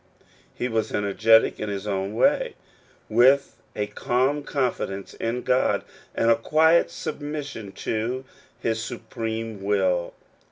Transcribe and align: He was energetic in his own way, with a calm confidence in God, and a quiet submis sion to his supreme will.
He 0.55 0.67
was 0.67 0.91
energetic 0.91 1.59
in 1.59 1.69
his 1.69 1.85
own 1.85 2.15
way, 2.15 2.55
with 3.07 3.55
a 3.75 3.85
calm 3.85 4.41
confidence 4.41 5.13
in 5.13 5.43
God, 5.43 5.83
and 6.15 6.31
a 6.31 6.35
quiet 6.35 6.87
submis 6.87 7.49
sion 7.51 7.71
to 7.73 8.25
his 8.59 8.81
supreme 8.83 9.61
will. 9.61 10.15